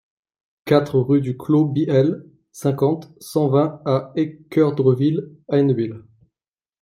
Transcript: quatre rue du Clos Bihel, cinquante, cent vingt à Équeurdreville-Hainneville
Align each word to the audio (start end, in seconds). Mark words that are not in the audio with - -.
quatre 0.65 0.97
rue 0.99 1.21
du 1.21 1.37
Clos 1.37 1.65
Bihel, 1.65 2.27
cinquante, 2.51 3.11
cent 3.19 3.49
vingt 3.49 3.83
à 3.85 4.11
Équeurdreville-Hainneville 4.15 6.01